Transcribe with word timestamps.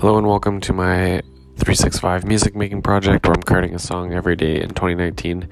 Hello 0.00 0.16
and 0.16 0.26
welcome 0.26 0.62
to 0.62 0.72
my 0.72 1.20
365 1.58 2.24
music 2.24 2.56
making 2.56 2.80
project 2.80 3.26
where 3.26 3.34
I'm 3.34 3.42
creating 3.42 3.74
a 3.74 3.78
song 3.78 4.14
every 4.14 4.34
day 4.34 4.58
in 4.58 4.70
2019 4.70 5.46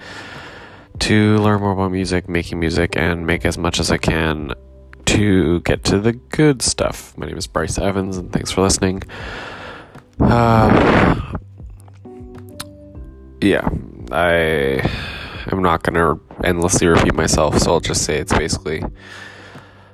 to 1.01 1.37
learn 1.37 1.61
more 1.61 1.73
about 1.73 1.93
music, 1.93 2.31
making 2.31 2.59
music, 2.59 2.97
and 2.97 3.27
make 3.27 3.45
as 3.45 3.59
much 3.59 3.79
as 3.79 3.91
I 3.91 3.99
can 3.99 4.55
to 5.05 5.61
get 5.61 5.85
to 5.85 6.01
the 6.01 6.15
good 6.15 6.63
stuff. 6.63 7.15
My 7.19 7.27
name 7.27 7.37
is 7.37 7.47
Bryce 7.47 7.77
Evans 7.77 8.17
and 8.17 8.33
thanks 8.33 8.51
for 8.51 8.63
listening. 8.63 9.03
Uh, 10.19 11.35
yeah, 13.43 13.69
I 14.11 14.91
am 15.53 15.61
not 15.61 15.83
going 15.83 15.97
to 15.97 16.19
endlessly 16.43 16.87
repeat 16.87 17.15
myself, 17.15 17.59
so 17.59 17.73
I'll 17.73 17.81
just 17.81 18.03
say 18.03 18.17
it's 18.17 18.33
basically 18.33 18.83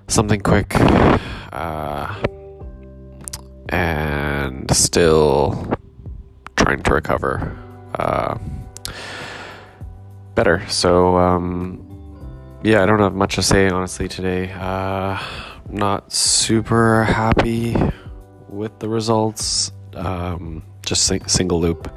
something 0.06 0.40
quick. 0.40 0.76
Uh, 1.52 2.14
and 3.68 4.33
still 4.72 5.76
trying 6.56 6.82
to 6.82 6.94
recover 6.94 7.56
uh, 7.98 8.38
better. 10.34 10.66
So, 10.68 11.16
um, 11.16 11.80
yeah, 12.62 12.82
I 12.82 12.86
don't 12.86 13.00
have 13.00 13.14
much 13.14 13.36
to 13.36 13.42
say 13.42 13.68
honestly 13.68 14.08
today. 14.08 14.52
Uh, 14.52 15.22
not 15.68 16.12
super 16.12 17.04
happy 17.04 17.76
with 18.48 18.78
the 18.78 18.88
results. 18.88 19.72
Um, 19.94 20.62
just 20.84 21.04
sing- 21.06 21.26
single 21.26 21.60
loop 21.60 21.96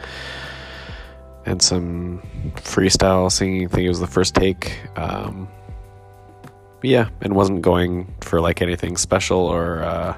and 1.46 1.62
some 1.62 2.22
freestyle 2.55 3.32
singing. 3.32 3.66
I 3.66 3.68
think 3.70 3.86
it 3.86 3.90
was 3.90 4.00
the 4.00 4.08
first 4.08 4.36
take. 4.36 4.80
Um, 4.96 5.48
yeah, 6.84 7.10
and 7.21 7.34
wasn't 7.34 7.62
going 7.62 8.14
for 8.21 8.40
like 8.41 8.62
anything 8.62 8.98
special 8.98 9.40
or. 9.40 9.84
Uh, 9.84 10.18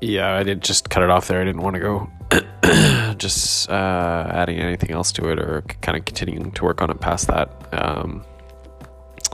yeah, 0.00 0.34
I 0.34 0.42
did 0.42 0.62
just 0.62 0.90
cut 0.90 1.02
it 1.02 1.10
off 1.10 1.28
there. 1.28 1.40
I 1.40 1.44
didn't 1.44 1.62
want 1.62 1.74
to 1.74 1.80
go 1.80 2.10
just 3.16 3.68
uh, 3.70 4.26
adding 4.30 4.58
anything 4.58 4.90
else 4.90 5.12
to 5.12 5.30
it 5.30 5.38
or 5.38 5.62
kind 5.82 5.96
of 5.96 6.04
continuing 6.04 6.52
to 6.52 6.64
work 6.64 6.82
on 6.82 6.90
it 6.90 7.00
past 7.00 7.28
that. 7.28 7.50
Um, 7.72 8.24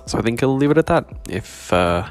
so 0.07 0.19
I 0.19 0.23
think 0.23 0.43
I'll 0.43 0.57
leave 0.57 0.71
it 0.71 0.79
at 0.79 0.87
that. 0.87 1.07
If 1.29 1.73
uh, 1.73 2.09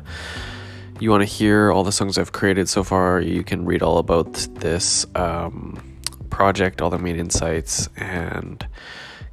you 1.00 1.12
want 1.12 1.22
to 1.22 1.26
hear 1.26 1.72
all 1.72 1.84
the 1.84 1.92
songs 1.92 2.18
I've 2.18 2.32
created 2.32 2.70
so 2.70 2.84
far, 2.84 3.20
you 3.22 3.44
can 3.44 3.66
read 3.66 3.82
all 3.82 3.98
about 3.98 4.34
this 4.56 5.06
um, 5.16 6.00
project, 6.30 6.82
all 6.82 6.90
the 6.90 6.98
main 6.98 7.18
insights, 7.18 7.90
and 7.98 8.66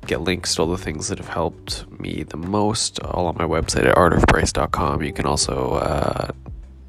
get 0.06 0.20
links 0.20 0.54
to 0.54 0.62
all 0.62 0.68
the 0.68 0.78
things 0.78 1.08
that 1.08 1.18
have 1.18 1.28
helped 1.28 1.88
me 2.00 2.22
the 2.22 2.36
most 2.36 3.00
all 3.00 3.26
on 3.26 3.36
my 3.36 3.44
website 3.44 3.86
at 3.86 3.96
artofbryce.com. 3.96 5.02
You 5.02 5.12
can 5.12 5.26
also 5.26 5.74
uh, 5.74 6.30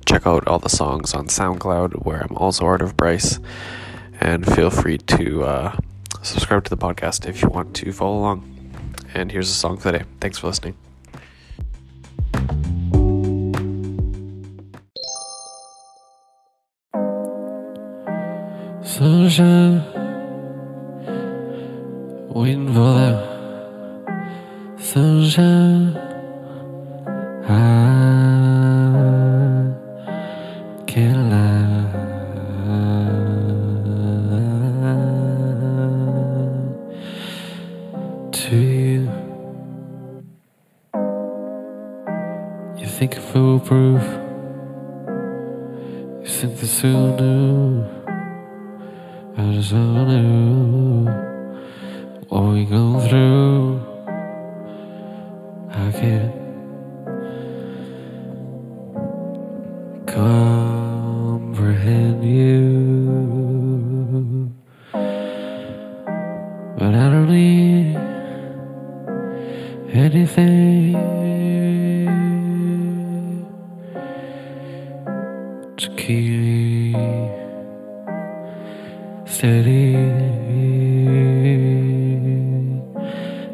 check 0.08 0.26
out 0.26 0.48
all 0.48 0.58
the 0.58 0.70
songs 0.70 1.14
on 1.14 1.28
SoundCloud, 1.28 2.06
where 2.06 2.22
I'm 2.22 2.38
also 2.38 2.66
Art 2.66 2.82
of 2.82 2.96
Bryce. 2.96 3.40
And 4.22 4.46
feel 4.56 4.70
free 4.70 4.98
to 4.98 5.44
uh, 5.44 5.78
subscribe 6.24 6.64
to 6.64 6.70
the 6.70 6.78
podcast 6.78 7.28
if 7.28 7.42
you 7.42 7.50
want 7.50 7.76
to 7.76 7.92
follow 7.92 8.18
along. 8.18 8.74
And 9.14 9.32
here's 9.32 9.50
a 9.50 9.54
song 9.54 9.78
for 9.78 9.92
the 9.92 10.00
day. 10.00 10.06
Thanks 10.22 10.38
for 10.40 10.48
listening. 10.48 10.76
Sunshine, 18.84 19.84
waiting 22.34 22.74
for 22.74 22.84
the 24.78 24.82
sunshine. 24.82 25.98
I 27.48 27.87
This 46.40 46.84
will 46.84 47.18
do. 47.18 47.84
I 49.36 49.54
just 49.54 49.74
wanna 49.74 50.22
know 50.22 51.12
what 52.30 52.44
we 52.54 52.64
go 52.66 53.00
through. 53.08 53.82
I 55.72 55.92
can't 56.00 56.34
comprehend 60.06 61.44
you, 62.24 62.68
but 66.78 66.94
I 66.94 67.10
don't 67.14 67.30
need 67.32 67.98
anything 69.92 70.87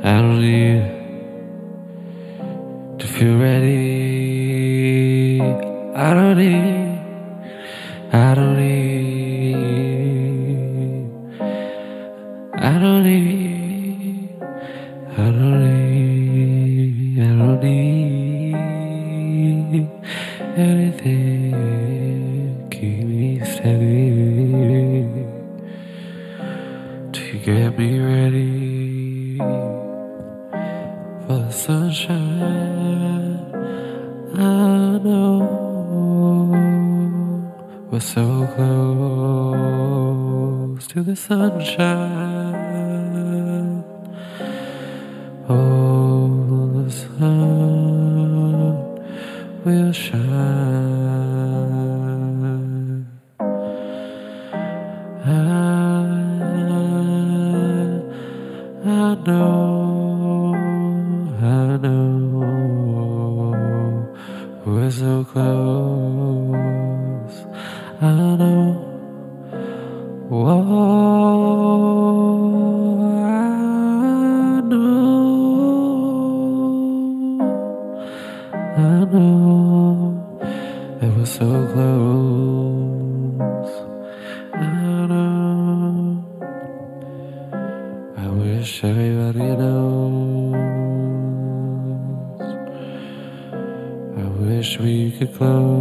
I 0.04 0.12
don't 0.22 0.40
need 0.42 0.84
to 3.00 3.06
feel 3.08 3.36
ready. 3.38 3.84
I 5.96 6.14
don't 6.14 6.38
need, 6.38 7.00
I 8.12 8.34
don't 8.36 8.56
need, 8.58 9.56
I 12.56 12.80
don't 12.80 13.04
need, 13.04 14.30
I 15.12 15.26
don't 15.32 15.60
need, 15.64 17.20
I 17.20 17.24
don't 17.40 17.60
need 17.64 18.56
anything. 20.58 21.54
Keep 22.72 23.00
me 23.08 23.40
steady 23.46 24.03
get 27.44 27.78
me 27.78 28.00
ready 28.00 29.38
for 31.28 31.40
the 31.40 31.52
sunshine. 31.52 33.40
I 34.34 34.98
know 35.04 35.40
we're 37.92 38.00
so 38.00 38.48
close 38.56 39.68
to 40.88 41.04
the 41.04 41.16
sunshine. 41.18 41.84
Oh, 45.50 46.84
the 46.86 46.92
sun 46.92 48.24
will 49.66 49.92
shine. 49.92 50.63
Know, 59.26 60.54
I 61.42 61.78
know, 61.78 62.44
we're 64.66 64.92
so 64.92 65.24
close. 65.24 66.54
I 68.02 68.36
know, 68.36 68.74
whoa, 70.30 70.54
I 73.24 74.62
know, 74.62 75.44
I 78.78 79.06
know 79.06 80.20
that 81.00 81.12
we're 81.16 81.26
so 81.26 81.50
close. 81.74 82.34
I 88.64 88.66
wish 94.40 94.80
we 94.80 95.12
could 95.12 95.36
close 95.36 95.76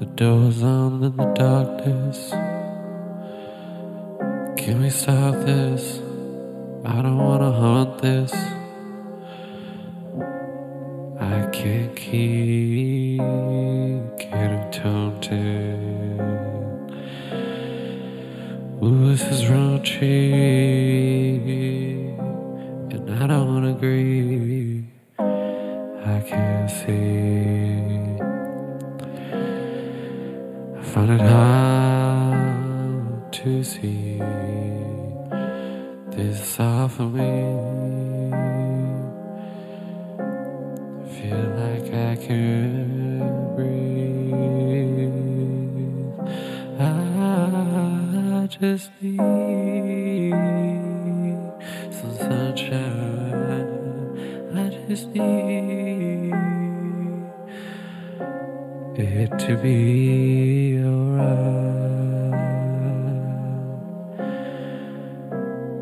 the 0.00 0.06
doors 0.16 0.60
on 0.64 1.04
in 1.04 1.16
the 1.16 1.32
darkness. 1.36 2.30
Can 4.60 4.82
we 4.82 4.90
stop 4.90 5.34
this? 5.46 6.00
I 6.84 7.00
don't 7.00 7.18
wanna 7.18 7.52
haunt 7.52 8.02
this. 8.02 8.32
I 11.20 11.46
can't 11.52 11.94
keep 11.94 13.20
getting 14.18 14.68
taunted. 14.72 15.61
tree, 19.82 21.38
and 22.90 23.10
I 23.10 23.26
don't 23.26 23.64
agree. 23.64 24.86
I 25.18 26.20
can't 26.20 26.70
see. 26.70 27.82
I 30.78 30.82
find 30.82 31.10
it 31.10 31.20
hard 31.20 32.52
to 33.32 33.64
see 33.64 34.22
this 36.10 36.60
all 36.60 36.88
for 36.88 37.08
me. 37.08 37.32
I 40.18 41.04
feel 41.14 41.44
like 41.62 41.88
I 41.92 42.16
can't 42.24 43.56
breathe. 43.56 44.32
I 46.78 48.46
just 48.48 48.90
need. 49.00 49.41
I 52.74 54.70
just 54.88 55.08
need 55.08 56.32
it 58.96 59.38
to 59.40 59.56
be 59.58 60.78
alright. 60.82 61.52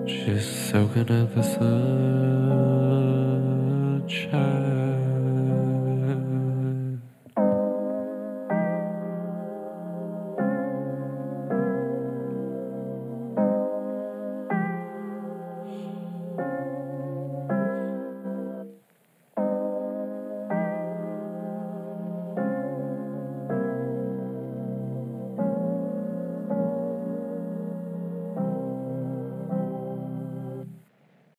Just 0.05 0.71
soaking 0.71 1.11
up 1.13 1.35
the 1.35 1.43
sunshine. 4.01 4.90